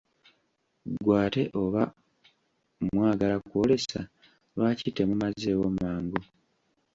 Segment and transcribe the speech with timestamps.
[0.93, 1.81] Ggwe ate oba
[2.93, 3.99] mwagala kwoolesa,
[4.53, 6.19] lwaki temumazeewo mangu?